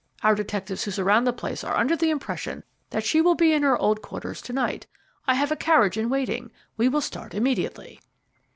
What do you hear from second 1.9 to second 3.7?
the impression that she will be in